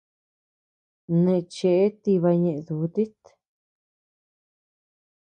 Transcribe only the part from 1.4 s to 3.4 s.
cheʼe tiba ñeʼe dutit.